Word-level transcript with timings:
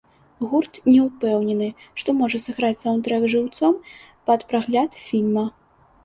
Гурт 0.51 0.77
не 0.91 0.99
ўпэўнены, 1.07 1.67
што 2.01 2.15
можа 2.21 2.37
сыграць 2.45 2.79
саўндтрэк 2.83 3.27
жыўцом 3.33 3.75
пад 4.31 4.39
прагляд 4.55 4.97
фільма. 5.05 5.45